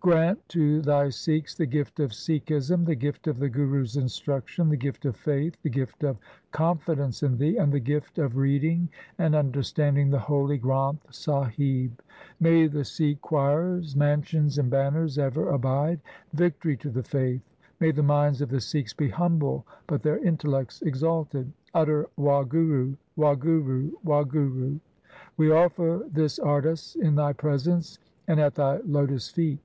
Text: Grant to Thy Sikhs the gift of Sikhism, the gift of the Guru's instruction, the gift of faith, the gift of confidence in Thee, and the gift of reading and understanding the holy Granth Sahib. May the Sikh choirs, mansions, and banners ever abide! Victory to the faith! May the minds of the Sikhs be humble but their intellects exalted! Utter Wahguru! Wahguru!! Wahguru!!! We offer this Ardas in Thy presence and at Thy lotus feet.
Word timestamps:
Grant 0.00 0.48
to 0.50 0.80
Thy 0.80 1.08
Sikhs 1.10 1.56
the 1.56 1.66
gift 1.66 1.98
of 1.98 2.12
Sikhism, 2.12 2.86
the 2.86 2.94
gift 2.94 3.26
of 3.26 3.40
the 3.40 3.48
Guru's 3.48 3.96
instruction, 3.96 4.68
the 4.68 4.76
gift 4.76 5.04
of 5.04 5.16
faith, 5.16 5.58
the 5.62 5.68
gift 5.68 6.04
of 6.04 6.18
confidence 6.52 7.22
in 7.24 7.36
Thee, 7.36 7.56
and 7.56 7.72
the 7.72 7.80
gift 7.80 8.16
of 8.16 8.36
reading 8.36 8.88
and 9.18 9.34
understanding 9.34 10.08
the 10.08 10.20
holy 10.20 10.56
Granth 10.56 11.00
Sahib. 11.12 12.00
May 12.38 12.68
the 12.68 12.84
Sikh 12.84 13.20
choirs, 13.20 13.96
mansions, 13.96 14.56
and 14.56 14.70
banners 14.70 15.18
ever 15.18 15.48
abide! 15.50 16.00
Victory 16.32 16.76
to 16.76 16.90
the 16.90 17.02
faith! 17.02 17.42
May 17.80 17.90
the 17.90 18.02
minds 18.04 18.40
of 18.40 18.50
the 18.50 18.60
Sikhs 18.60 18.94
be 18.94 19.08
humble 19.08 19.66
but 19.88 20.00
their 20.02 20.24
intellects 20.24 20.80
exalted! 20.80 21.52
Utter 21.74 22.08
Wahguru! 22.16 22.96
Wahguru!! 23.18 23.90
Wahguru!!! 24.06 24.78
We 25.36 25.50
offer 25.50 26.06
this 26.12 26.38
Ardas 26.38 26.94
in 26.96 27.16
Thy 27.16 27.32
presence 27.32 27.98
and 28.28 28.38
at 28.40 28.54
Thy 28.54 28.76
lotus 28.84 29.28
feet. 29.28 29.58